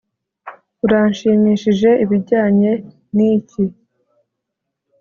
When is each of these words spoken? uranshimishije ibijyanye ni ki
uranshimishije 0.85 1.89
ibijyanye 2.03 2.71
ni 3.15 3.31
ki 3.47 3.63